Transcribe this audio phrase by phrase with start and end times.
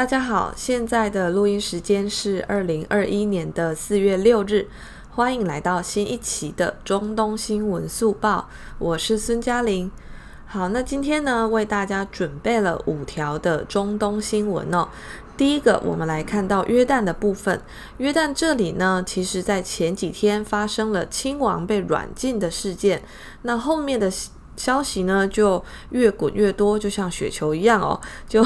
[0.00, 4.66] 大家好，现在的录音时间是二零二一年的四月六日，
[5.10, 9.90] 欢迎来到新一期的中东新闻速报，我是孙嘉玲。
[10.46, 14.88] 好，那今天呢，为大家准备了五条的中东新闻哦。
[15.36, 17.60] 第一个，我们来看到约旦的部分。
[17.98, 23.02] 约旦这里呢，其实在前几天发生了亲王被软禁的事件，
[23.42, 24.10] 那后面的。
[24.60, 28.44] 消息呢就越滚越多，就像雪球一样哦， 就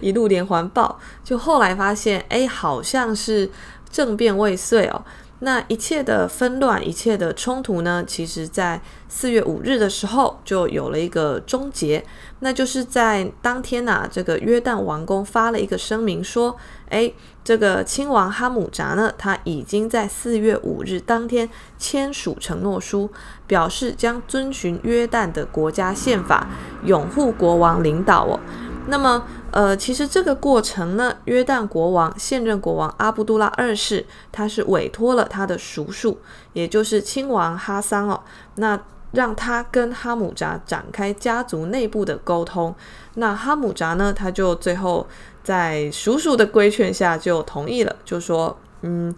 [0.00, 0.96] 一路连环爆。
[1.24, 3.50] 就后来发现，哎，好像是
[3.90, 5.04] 政变未遂哦。
[5.40, 12.02] 那一切的纷乱，一切的冲突呢，其实在四月五日的时候就有了一个终结。
[12.38, 16.56] 那就是在当天呐、啊，这个约旦王宫发了一个声明说，
[16.88, 17.12] 哎，
[17.44, 23.10] 这个亲王哈姆扎呢，他已经在四月五日当天签署承诺书，
[23.46, 26.48] 表示将遵循约旦的国家宪法，
[26.84, 28.40] 拥护国王领导哦。
[28.86, 36.18] 那么，呃，其实这个过程呢，约旦国王现任国王阿卜杜拉二世，他是委托了他的叔叔，
[36.54, 38.22] 也就是亲王哈桑哦，
[38.56, 38.78] 那
[39.12, 42.74] 让他跟哈姆扎展开家族内部的沟通。
[43.14, 45.06] 那哈姆扎呢，他就最后
[45.44, 49.14] 在叔叔的规劝下就同意了，就说，嗯，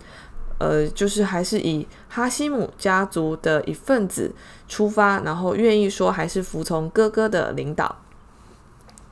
[0.59, 4.35] 呃，就是还是以哈希姆家族的一份子
[4.69, 7.97] 出发，然后愿意说还是服从哥哥的领导。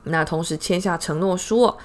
[0.03, 1.77] 那同时签下承诺书哦，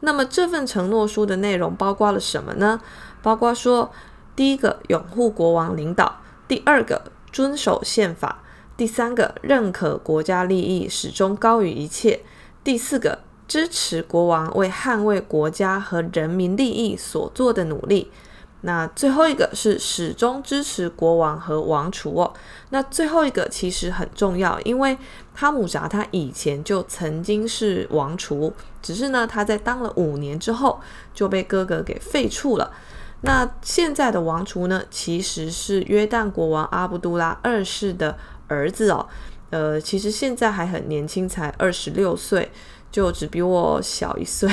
[0.00, 2.80] 那么这份承诺书的内容包括了什么呢？
[3.22, 3.92] 包括说，
[4.34, 8.42] 第一个拥护国王领导，第二个遵守宪法，
[8.76, 12.20] 第三个认可国家利益始终高于一切，
[12.64, 18.12] 第四个支持国王为捍卫国家和人民利益所做的努力。
[18.60, 22.32] 那最后一个是始终支持国王和王储哦。
[22.70, 24.98] 那最后一个其实很重要，因为
[25.32, 30.80] 哈姆扎他以前就曾经是王储，只是呢他在当了五年之后
[31.14, 32.72] 就被哥哥给废黜了。
[33.20, 39.08] 那现在的王储呢，其实是约旦国王阿卜杜拉二世的儿子哦。
[39.50, 42.50] 呃，其实现在还很年轻，才二十六岁，
[42.90, 44.48] 就只比我小一岁。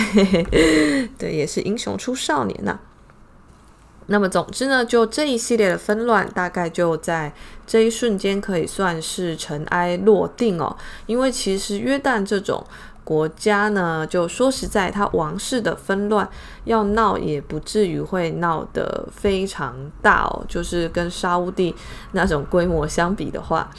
[1.18, 2.80] 对，也是英雄出少年呐、
[4.08, 7.34] 那么，总之呢，就这一系列的纷乱，大概就在
[7.66, 10.78] 这一瞬间可以算是尘埃落定哦。
[11.08, 12.64] 因为其实约旦这种
[13.04, 16.30] 国家呢，就说实在，它王室的纷乱
[16.66, 20.46] 要闹也不至于会闹得非常大哦。
[20.48, 21.76] 就是跟沙乌地
[22.12, 23.72] 那种规模相比的话，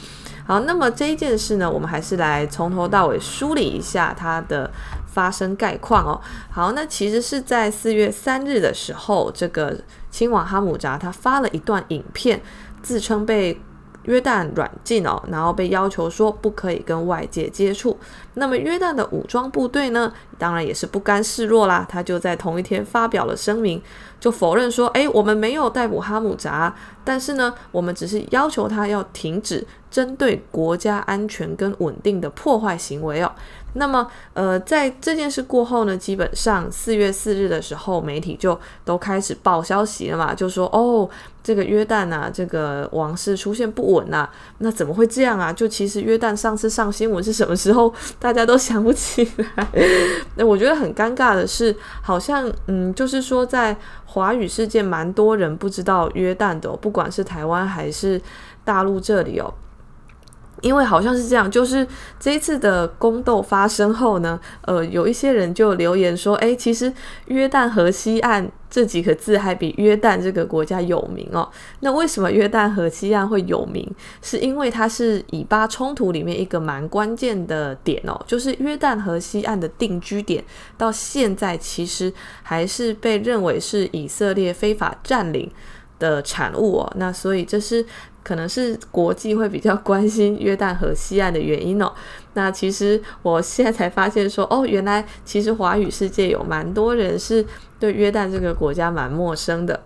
[0.47, 4.71] 好，那么这一件事呢，我们还是来从头到尾梳理一下它的
[5.05, 6.19] 发生概况哦。
[6.49, 9.77] 好，那其实是在四月三日的时候，这个。
[10.09, 12.41] 亲王哈姆扎他发了一段影片，
[12.81, 13.61] 自称被
[14.07, 17.97] 约旦软禁哦，然后被要求说不可以跟外界接触。
[18.33, 23.81] 那么约旦的武装部队呢，当然也是不甘示弱啦，他就在同一天发表了声明，
[24.19, 26.73] 就否认说，哎，我们没有逮捕哈姆扎，
[27.03, 33.31] 但是呢，我们只是要求他要停止针对国家安全跟稳定的破坏行为哦。
[33.77, 41.07] 那么，呃，在这件事过后呢，基本上四月四日的时候，媒体就都开始报消息了嘛，就说哦，
[41.43, 45.53] 这个约旦啊，这个王室出现不稳啊，那怎么会这样啊？
[45.53, 49.67] 就其实约旦上次上新闻是什么时候，大家都想不起来。
[50.35, 58.19] 那我觉得很尴尬的是，好像嗯，就是说在华语世界，蛮多人不知道约旦的哦，不管是台湾还是
[58.65, 59.53] 大陆这里哦。
[60.61, 61.87] 因为好像是这样，就是
[62.19, 66.91] 这一次的宫斗发生后呢，呃，有一些人就留言说，哎，其实
[67.27, 71.47] 约旦河西岸这几个字还比约旦这个国家有名哦。
[71.81, 73.87] 那为什么约旦河西岸会有名？
[74.21, 80.43] 是因为它是以巴冲突里面一个蛮关键的点哦，就是约旦河西岸的定居点，
[80.75, 82.11] 到现在其实
[82.41, 85.51] 还是被认为是以色列非法占领
[85.99, 86.93] 的产物哦。
[86.95, 87.85] 那所以这是。
[88.27, 91.89] 可能是国际会比较关心约旦河西岸的原因哦。
[92.35, 97.45] 那其实我现在才发现说，哦，原来其实华语世界有蛮多人是
[97.79, 99.79] 对约旦这个国家蛮陌生的。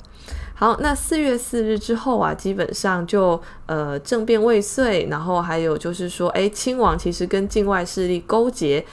[0.55, 8.83] 好，那四月四日之后啊，基本上就呃政变未遂，然后还有就是说，诶，亲王其实跟境外势力勾结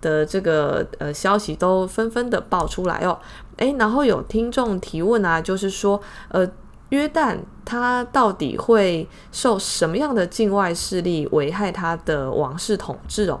[0.00, 3.16] 的这个呃消息都纷纷的爆出来哦。
[3.58, 6.00] 诶，然后有听众提问啊，就是说，
[6.30, 6.48] 呃。
[6.90, 13.40] 约旦他到底会受什么样的境外势力危害他的王室统治哦？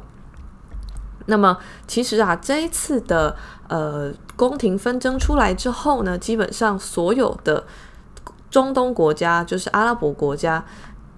[1.26, 1.56] 那么
[1.86, 3.36] 其实啊，这一次的
[3.68, 7.64] 呃宫廷纷争出来之后呢，基本上所有的
[8.50, 10.64] 中东国家，就是阿拉伯国家，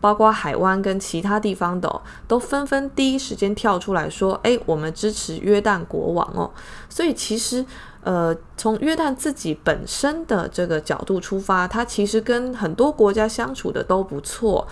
[0.00, 6.50] 包括海湾跟其他地方的，都纷纷第一时间跳出来说：“诶，我们支持约旦国王哦。”
[6.90, 7.64] 所以其实。
[8.08, 14.66] 呃，从约旦自己本身的这个角度出发，他其实跟很多国家相处的都不错。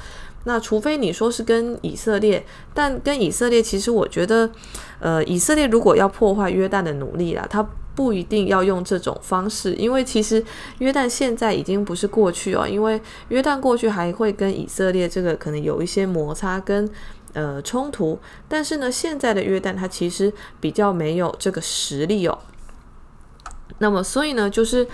[0.45, 2.43] 那除非你说是跟以色列，
[2.73, 4.51] 但跟以色列，其实我觉得，
[5.01, 7.63] 呃，以色列如果要破坏约旦的努力啦，他
[7.95, 10.43] 不一定要用这种方式，因为其实
[10.79, 12.99] 约旦现在已经不是过去哦，因为
[13.29, 16.89] 约旦过去还会跟以色列这个可能有一些摩擦跟。
[17.35, 18.19] 呃，冲突，
[18.49, 22.39] 但是呢，现在的约旦它其实比较没有这个实力哦。
[23.79, 24.87] 那么，所以呢，就是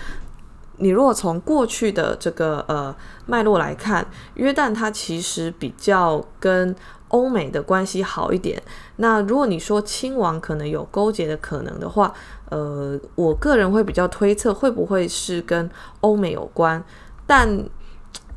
[0.77, 2.95] 你如果从过去的这个呃
[3.25, 6.75] 脉络来看，约旦它其实比较跟
[7.09, 8.61] 欧美的关系好一点。
[8.97, 12.13] 那如果你说亲王可能有勾结的可能的话，
[12.49, 15.69] 呃，我个人会比较推测会不会是跟
[16.01, 16.83] 欧美有关，
[17.27, 17.63] 但。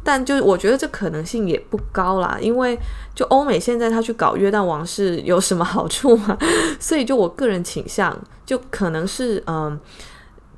[0.08, 2.78] 但就是我觉得这可能性也不高啦，因为
[3.12, 6.38] 就欧美现在他去搞约旦王室有什么好处吗？
[6.78, 9.76] 所以就我个人倾向，就可能是嗯，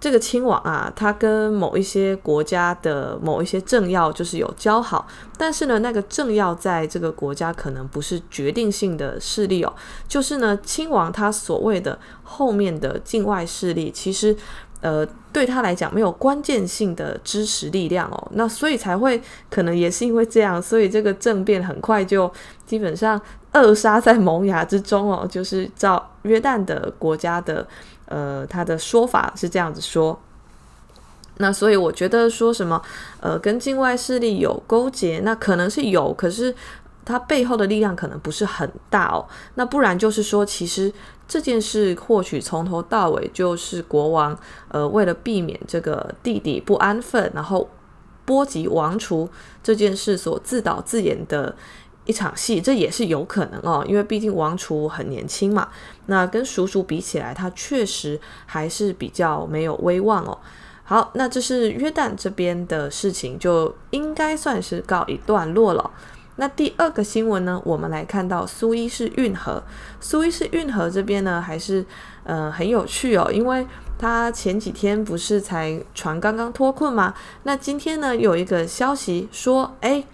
[0.00, 5.06] 这个亲王啊，他跟某一些国家的某一些政要就是有交好，
[5.36, 9.72] 但是呢，那个政要在这个国家可能不是决定性的势力哦，
[10.06, 14.36] 就是呢，亲王他所谓的后面的境外势力，其实。
[14.80, 19.20] 呃，对他来讲没有关键性的支持力量哦，那所以才会
[19.50, 22.32] 可能也是因为这样，所以这个政变很快就
[22.64, 23.20] 基本上
[23.54, 25.26] 扼杀在萌芽之中哦。
[25.28, 27.66] 就是照约旦的国家的
[28.08, 30.20] 呃他的说法是这样子说，
[31.36, 32.82] 那所以我觉得说什么
[33.20, 36.54] 呃跟境外势力有勾结，那可能是有，可是。
[37.04, 39.24] 他背后的力量可能不是很大哦，
[39.54, 40.92] 那不然就是说，其实
[41.26, 44.38] 这件事或许从头到尾就是国王，
[44.68, 47.70] 呃，为了避免这个弟弟不安分，然后
[48.26, 49.26] 波及王储
[49.62, 51.56] 这件事所自导自演的
[52.08, 55.68] 一场戏，这也是有可能哦，因为毕竟王储很年轻嘛，
[56.06, 60.38] 那跟叔叔比起来，他确实还是比较没有威望哦。
[60.84, 65.90] 好，那这是约旦这边的事情，就应该算是告一段落了。
[66.36, 69.62] 那第二个新闻呢，我们来看到苏伊士运河。
[70.00, 71.84] 苏伊士运河这边呢，还是
[72.24, 73.66] 呃很有趣哦，因为
[73.98, 77.12] 它前几天不是才船刚刚脱困吗？
[77.42, 80.06] 那今天呢，有一个消息说，诶，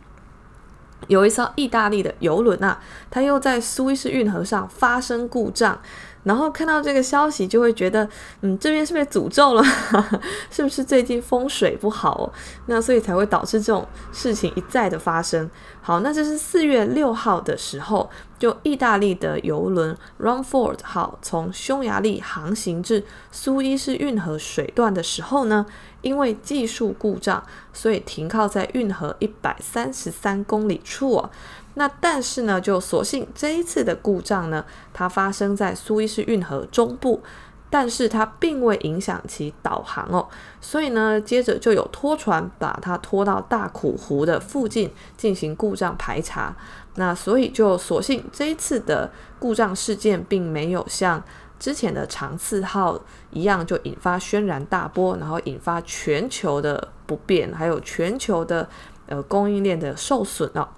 [1.09, 2.81] 有一艘意大利的游轮啊，
[3.11, 5.81] 它又在苏伊士运河上发生故障。
[6.25, 8.09] 然后看到这个消息，就会觉得，
[8.41, 9.63] 嗯，这边是被诅咒了？
[10.51, 12.33] 是不是最近风水不好哦？
[12.67, 15.49] 那所以才会导致这种事情一再的发生。
[15.81, 25.67] 好，那这是四月六号的时候，就意大利的邮轮 Runford 号从匈牙利航行至苏伊士运河水段的时候呢，
[26.01, 27.45] 因为技术故障，
[27.75, 31.31] 所以停靠在运河一百三十三公里处哦。
[31.75, 37.23] 那但是呢，就所幸这一次的故障呢，它发生在苏伊士运河中部，
[37.69, 40.29] 但是它并未影响其导航哦，
[40.61, 46.55] 所以呢，接着就有拖船把它拖到大苦湖的附近进行故障排查。
[46.95, 51.21] 那所以就所幸这一次的故障事件并没有像
[51.59, 52.97] 之前的长赐号
[53.33, 58.69] 一样就引发轩然大波，然后引发全球的不便，还有全球的
[59.07, 60.69] 呃供应链的受损哦。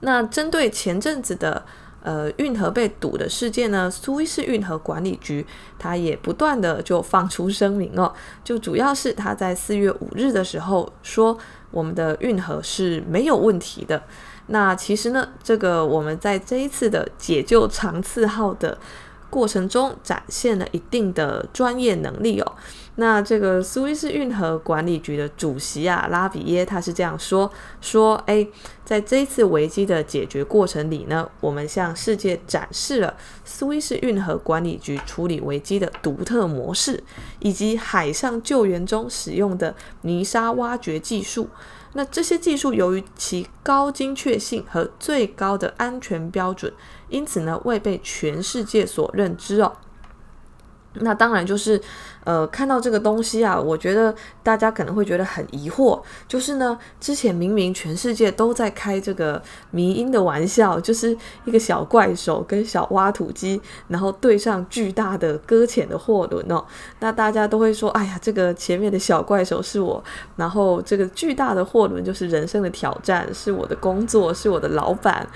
[0.00, 1.62] 那针对前阵子的
[2.02, 5.46] 呃运河被堵的事件呢，苏伊士运河管理局
[5.78, 11.36] 它也不断的就放出声明哦，就主要是它在四月五日的时候说，
[11.70, 14.02] 我们的运河是没有问题的。
[14.46, 18.76] 那其实呢，这个我们在这一次的解救长赐号的
[19.30, 22.52] 过程中展现了一定的专业能力哦。
[22.96, 28.46] 那这个苏伊士运河管理局的主席啊，拉比耶，他是这样说说：诶，
[28.84, 37.02] 在这次危机的解决过程里呢，我们向世界展示了苏伊士运河管理局处理危机的独特模式，
[37.38, 41.48] 以及海上救援中使用的泥沙挖掘技术。
[41.92, 46.72] 那这些技术由于其高精确性和最高的安全标准，
[47.10, 49.72] 因此呢，未被全世界所认知哦。
[50.94, 51.80] 那当然就是，
[52.30, 66.64] 呃，看到这个东西啊，我觉得大家可能会觉得很疑惑，就是呢，之前明明全世界都在开这个迷因的玩笑，就是一个小怪手跟小挖土机，然后对上巨大的搁浅的货轮哦，
[67.00, 70.00] 那大家都会说，哎呀，这个前面的小怪手是我，
[70.36, 75.26] 然后这个巨大的货轮就是人生的挑战，是我的工作，是我的老板，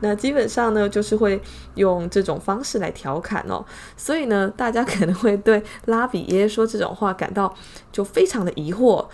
[0.00, 1.42] 那基本上呢，就是会
[1.74, 3.62] 用这种方式来调侃哦，
[3.98, 5.04] 所以呢，大家可。
[5.08, 7.54] 能会对拉比耶直接说这种话感到
[7.90, 9.06] 就非常的疑惑。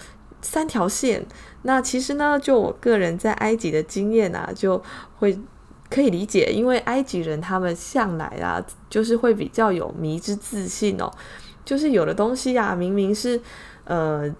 [0.42, 1.24] 三条线，
[1.62, 4.82] 那其实呢，就我个人在埃及的经验啊，就
[5.18, 5.38] 会
[5.88, 11.10] 可以理解，因为埃及人他们向来啊，就是会比较有迷之自信哦。
[11.64, 13.40] 就是有的东西啊，明明是
[13.84, 14.30] 呃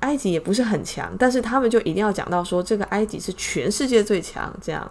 [0.00, 4.90] 埃及也不是很强，但是他们就一定要讲到说这个埃及是全世界最强这样。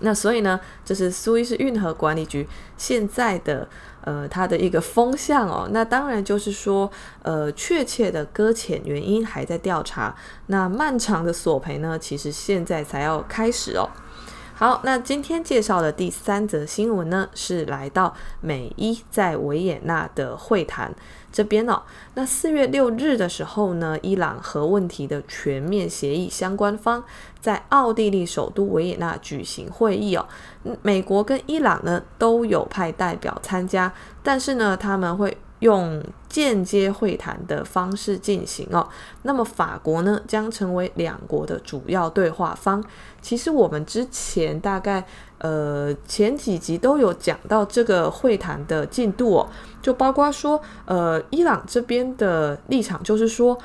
[0.00, 3.68] 那所以呢，这是苏伊士运河管理局现在的
[4.02, 5.68] 呃它的一个风向哦。
[5.72, 6.90] 那当然就是说，
[7.22, 10.14] 呃，确切的搁浅原因还在调查。
[10.46, 13.88] 那漫长的索赔呢，其实现在才要开始哦。
[14.54, 20.94] 好，那今天介绍的第三则新闻呢，是来到美伊在维也纳的会谈
[21.32, 21.82] 这边哦。
[22.14, 27.02] 那四月六日的时候呢，伊朗核问题的全面协议相关方
[27.40, 30.26] 在奥地利首都维也纳举行会议哦。
[30.82, 35.36] 美国跟伊朗呢都有派代表参加，但是呢，他们会。
[35.60, 38.88] 用间接会谈的方式进行哦，
[39.24, 42.82] 那么法国呢将成为两国的主要对话方。
[43.20, 45.06] 其实我们之前大概
[45.40, 49.48] 呃前几集都有讲到这个会谈的进度哦，
[49.82, 53.58] 就包括说呃伊朗这边的立场就是说，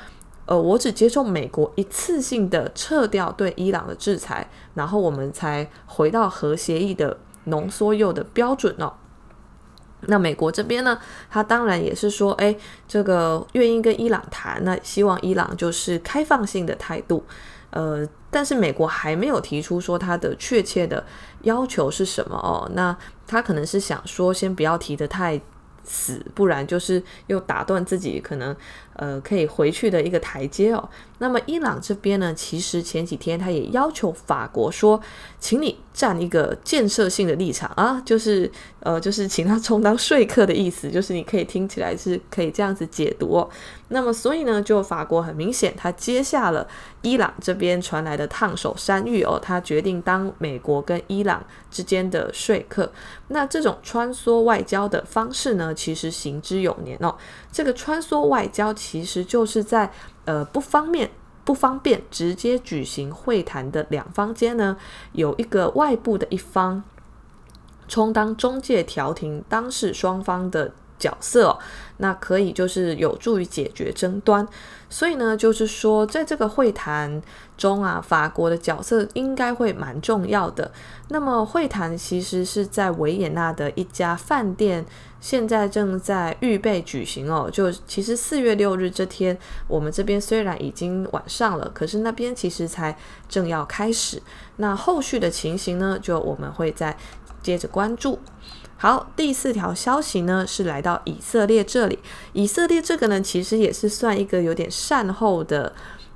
[0.46, 8.92] 呃我只接受美国一次性的撤掉对伊朗的制裁，然后我们才回到核协议的浓缩铀的标准哦。
[10.02, 10.98] 那美国这边呢，
[11.30, 12.54] 他当然也是说，哎，
[12.86, 17.24] 这个愿意跟伊朗谈，那希望伊朗就是开放性的态度，
[17.70, 21.04] 呃，但是美国还没有提出说他的确切的
[21.42, 25.40] 要求是什么哦，那他可能是想说，先不要提得太
[25.82, 28.54] 死，不然就是又打断自己可能
[28.94, 30.88] 呃可以回去的一个台阶哦。
[31.18, 35.00] 那么伊朗这边呢，其实前几天他也要求法国说，
[35.38, 38.50] 请你站一个建设性的立场啊，就是
[38.80, 43.48] 呃就是请他充当说客的意思，就是你可以听起来是可以这样子解读哦。
[43.88, 46.68] 那么所以呢，就法国很明显他接下了
[47.00, 52.92] 伊朗这边传来的烫手山芋哦，他决定当美国跟伊朗之间的说客。
[53.28, 57.16] 那这种穿梭外交的方式呢，其实行之有年哦。
[57.50, 59.90] 这个穿梭外交其实就是在。
[60.26, 61.08] 呃，不方便
[61.46, 64.76] 不方便直接举行会谈的两方间呢，
[65.12, 66.82] 有一个外部的一方
[67.86, 71.58] 充当中介调停当事双方的角色，
[71.98, 74.46] 那可以就是有助于解决争端。
[74.88, 77.20] 所以呢，就是说在这个会谈
[77.58, 80.70] 中啊，法国的角色应该会蛮重要的。
[81.08, 84.84] 那么会谈其实是在维也纳的一家饭店。
[85.18, 89.36] 现在正在预备举行哦，就其实四月六日这天，
[89.66, 92.96] 我们这边虽然已经晚上了，可是那边其实才
[93.28, 94.22] 正要开始。
[94.58, 96.96] 那后续的情形呢，就我们会在
[97.46, 98.18] 接着关注。
[98.76, 101.98] 好，第四条消息呢是来到以色列这里，
[102.32, 105.72] 以色列这个呢其实也是算一个有点善后的。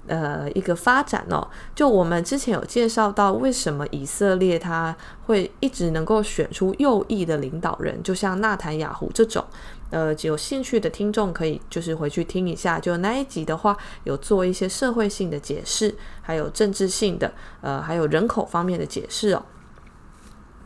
[0.07, 4.97] 呃，一个发展哦，就我们之前有介绍到，为什么以色列他
[5.27, 9.45] 会一直能够选出右翼的领导人，就像纳坦雅胡这种。
[9.91, 19.43] 呃，有兴趣的听众可以就是回去听一下，就那一集的话，有做一些社会性的解释，还有政治性的，呃，还有人口方面的解释哦。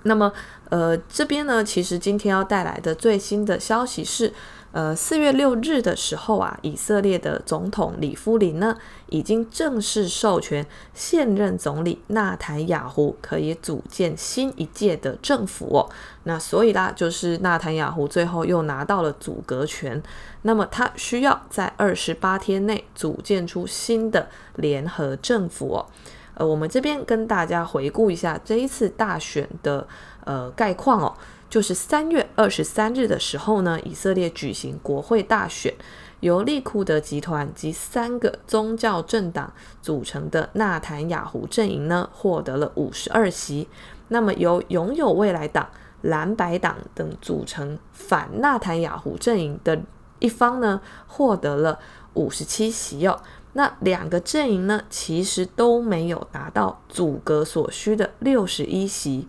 [0.05, 0.33] 那么，
[0.71, 4.33] 呃，这边呢，其实今天要带来的最新的消息是。
[4.75, 8.77] 呃，四月六日的时候啊，以色列的总统里夫林呢，
[9.09, 15.89] 已经正式授权现任总理纳坦雅胡可以组建新一届的政府哦。
[16.25, 20.03] 那所以啦，就是纳坦雅胡最后又拿到了组阁权。
[20.43, 25.87] 那么他需要在二十八天内组建出新的联合政府哦。
[26.35, 29.87] 呃，我们这边跟大家回顾一下这一次大选的
[30.25, 31.15] 呃概况哦。
[31.51, 35.73] 就是三月二十三日的时候呢，以色列举行国会大选，
[36.19, 43.69] 由利库德集团及三个宗教政党组成的纳坦雅胡阵营呢，获得了五十二席。
[44.09, 45.69] 那么由拥有未来党、
[46.03, 49.81] 蓝白党等组成反纳坦雅胡阵营的
[50.19, 51.79] 一方呢，获得了
[52.15, 53.21] 五十七席哦。
[53.55, 59.27] 那两个阵营呢，其实都没有达到组阁所需的六十一席。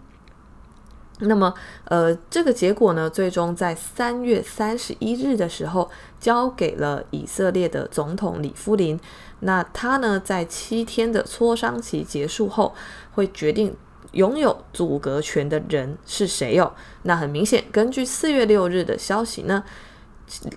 [1.19, 1.53] 那么，
[1.85, 5.89] 呃，这个结果呢，最终在三月三十一日的时候
[6.19, 8.99] 交给了以色列的总统里夫林。
[9.39, 12.75] 那他呢，在七天的磋商期结束后，
[13.13, 13.73] 会决定
[14.11, 16.73] 拥有组阁权的人是谁哦。
[17.03, 19.63] 那很明显，根据四月六日的消息呢，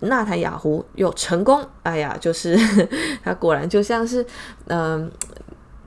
[0.01, 1.65] 纳坦雅胡又成功。
[1.83, 2.59] 哎呀，就是
[3.23, 4.25] 他果然就像是，
[4.67, 5.11] 嗯、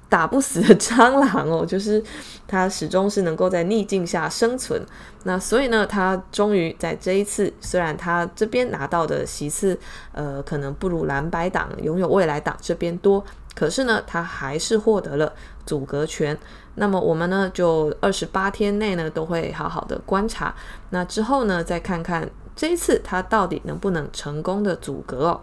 [0.10, 2.04] 打不死的蟑螂哦，就是
[2.48, 4.82] 他始终是能够在逆境下生存。
[5.24, 9.78] 那所以呢，他终于在这一次，虽然他这边拿到的席次，
[10.12, 13.24] 呃，可能不如蓝白党、拥有未来党这边多，
[13.56, 15.32] 可是呢，他还是获得了
[15.66, 16.38] 组阁权。
[16.76, 20.56] 那么我们呢，就二十八天内呢，都会好好的观察。
[20.90, 22.28] 那之后呢，再看看
[22.62, 25.42] 这一次他到底能不能成功的阻隔哦？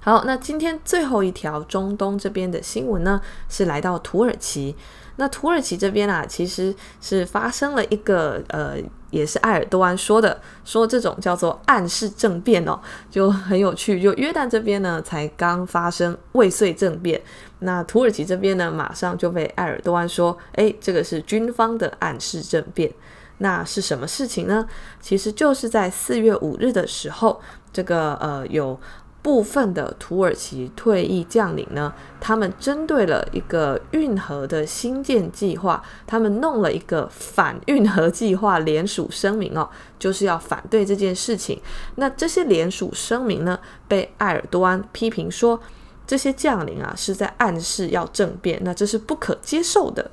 [0.00, 4.76] 好，那今天最后一条中东这边的新闻呢，是来到土耳其。
[5.16, 8.76] 那土耳其这边啊，其实是发生了一个呃，
[9.08, 12.78] 也是埃尔多安说的，说这种叫做暗示政变哦，
[13.10, 13.98] 就很有趣。
[13.98, 17.18] 就约旦这边呢，才刚发生未遂政变，
[17.60, 22.92] 那土耳其这边呢，马上就被埃尔多安说，诶，这个是军方的暗示政变。
[23.38, 24.66] 那是什么事情呢？
[25.00, 27.40] 其实就是在四月五日的时候，
[27.72, 28.78] 这个呃有。
[29.22, 41.60] 部分的土耳其退役将领呢，他们针对了一个运河的新建计划，他们弄了一个反运河计划联署声明哦，就是要反对这件事情。
[41.96, 45.58] 那这些联署声明呢，被埃尔多安批评说，
[46.06, 50.08] 这些将领啊是在暗示要政变，那这是不可接受的。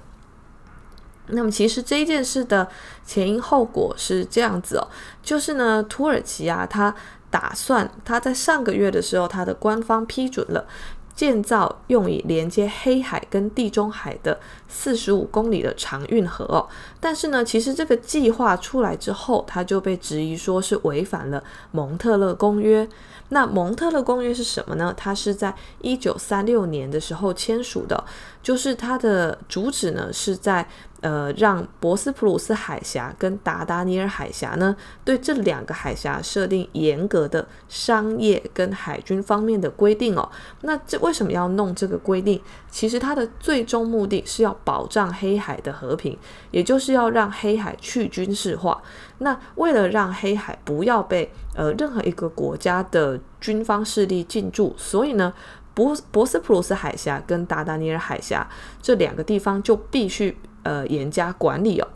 [1.27, 2.67] 那么其实这一件事的
[3.05, 4.87] 前因后果是这样子哦，
[5.21, 6.95] 就是呢，土耳其啊，他。
[7.33, 10.67] 打算他在上个月的时候，他的官方批准了
[11.15, 16.69] 建造用以连接黑海跟地中海的四十五公里的长运河哦。
[16.99, 22.87] 但是呢，其实这个计划出来之后，他就被质疑说是违反了蒙特勒公约。
[23.29, 24.93] 那蒙特勒公约是什么呢？
[24.95, 28.03] 它是在一九三六年的时候签署的，
[28.43, 30.69] 就是它的主旨呢是在。
[31.03, 40.31] 呃，让博斯普鲁斯海峡跟达达尼尔海峡呢，对这两个海峡设定严格的商业跟海军方面的规定哦。
[40.61, 42.41] 那这为什么要弄这个规定？
[42.71, 46.17] 其实它的最终目的是要保障黑海的和平，
[46.51, 48.81] 也就是要让黑海去军事化。
[49.17, 55.33] 那为了让黑海不要被呃任何一个国家的军方势力进驻，所以呢，
[55.73, 58.47] 博博斯普鲁斯海峡跟达达尼尔海峡
[58.81, 60.37] 这两个地方就必须。
[60.63, 61.87] 呃，严加管理哦。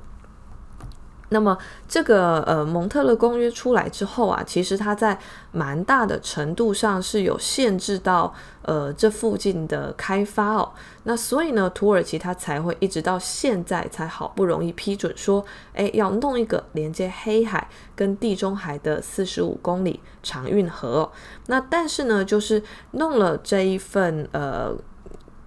[1.30, 1.58] 那么，
[1.90, 5.20] 这个呃蒙特勒公约出来之后啊，其实它在
[5.52, 10.72] 蛮大的程度上是有限制到呃这附近的开发哦。
[11.04, 21.12] 那所以呢，土耳其它才会一直到现在才好不容易批准说，诶，要弄一个连接黑海跟地中海的四十五公里长运河哦。
[21.48, 24.74] 那但是呢，就是弄了这一份呃。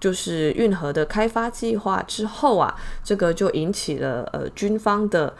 [0.01, 5.33] 就是运河的开发计划之后啊，这个就引起了呃军方的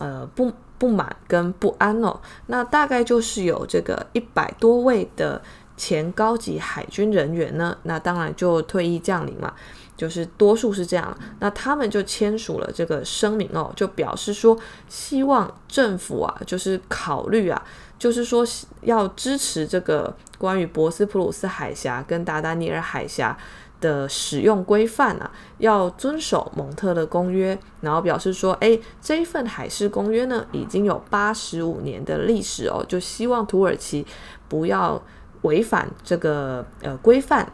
[0.00, 2.18] 呃不不满跟不安哦。
[2.46, 5.40] 那大概就是有这个一百多位的
[5.76, 9.52] 前高级海军人员呢，那当然就退役将领嘛，
[9.94, 11.16] 就是多数是这样。
[11.40, 17.62] 那他们就签署了这个声明哦，就表示说希望政府啊，就是考虑啊，
[17.98, 18.44] 就是说
[18.82, 23.36] 要支持这个关于博斯普鲁斯海峡跟达达尼尔海峡。
[23.78, 34.06] 的使用规范啊，要遵守蒙特勒公约，然后表示说，诶，这一份海事公约呢，已经有八十五年的历史哦，就希望土耳其
[34.48, 35.00] 不要
[35.42, 37.52] 违反这个呃规范。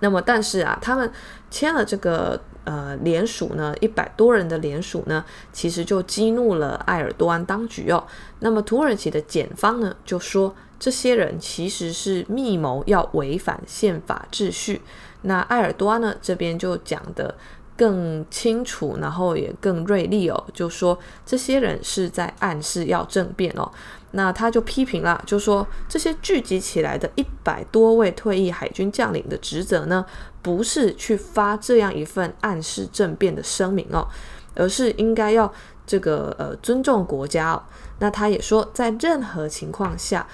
[0.00, 1.10] 那么，但是啊，他们
[1.50, 8.04] 签了这个呃联署呢，一百多人的联署呢，其实就激怒了埃尔多安当局哦。
[8.40, 10.54] 那么，土耳其的检方呢，就说。
[10.80, 14.80] 这些人其实是密谋要违反宪法秩序。
[15.20, 17.34] 那埃尔多安呢，这边就讲的
[17.80, 23.72] 更清楚，然后也更锐利哦，就说这些人是在暗示要政变哦。
[24.10, 30.04] 那他就批评了，就说这些聚集起来的一百多位退役海军将领的职责呢，
[30.42, 34.06] 不是去发这样一份暗示政变的声明哦，
[34.54, 35.50] 而是应该要
[35.86, 37.62] 这个呃尊重国家哦。
[38.00, 40.26] 那他也说，在任何情况下。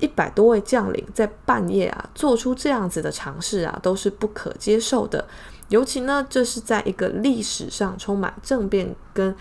[0.00, 5.26] 一百多位将领在半夜啊做出这样子的尝试啊，都是不可接受的。
[5.68, 9.34] 尤其呢，这是在一个历史上充满政变跟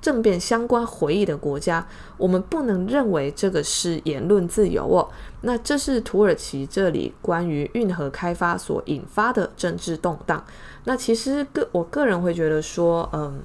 [0.00, 1.86] 政变相关回忆的国家，
[2.16, 5.08] 我们不能认为这个是言论自由哦。
[5.42, 10.44] 那这是土耳其这里关于运河开发所引发的政治动荡。
[10.84, 13.42] 那其实个我个人会觉得说，嗯。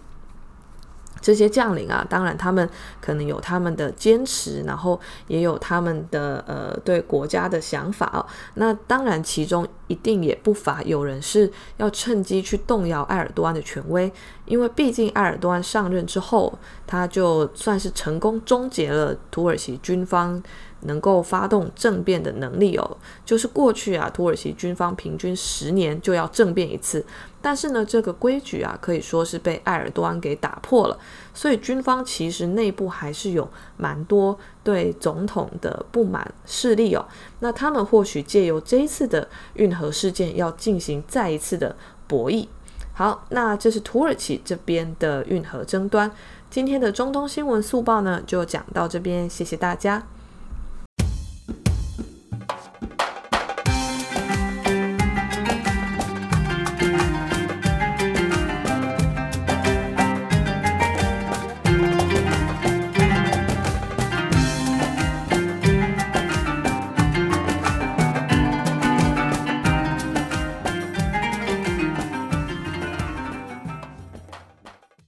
[1.22, 2.68] 这些将领啊，当然他们
[3.00, 8.26] 可能有他们的坚持，然后也有他们的呃对国家的想法哦。
[8.56, 14.12] 那当然，其中一定也不乏有人是要趁机去动摇埃尔多安的权威，
[14.46, 16.58] 因为毕竟埃尔多安上任之后，
[16.88, 20.42] 他就算是成功终结了土耳其军方。
[20.82, 27.06] 能够发动政变的能力哦，就是过去啊，土耳其军方平均十年就要政变一次，
[27.42, 30.98] 但是呢，这个规矩啊，可以说是被埃尔多安给打破了，
[31.34, 37.06] 所以军方其实内部还是有蛮多对总统的不满势力哦。
[37.40, 41.76] 那他们或许借由这一次的运河事件，要进行再一次的
[42.08, 42.48] 博弈。
[42.94, 46.12] 好，那这是土耳其这边的运河争端。
[46.50, 50.06] 今天的中东新闻速报呢，就讲到这边，谢谢大家。